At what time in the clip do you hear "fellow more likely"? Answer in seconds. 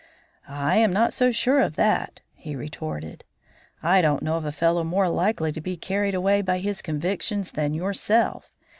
4.51-5.51